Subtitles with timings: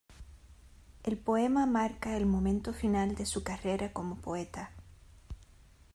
[1.03, 4.71] El poema marca el momento final de su carrera como poeta.